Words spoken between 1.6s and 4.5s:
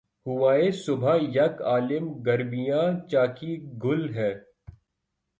عالم گریباں چاکی گل ہے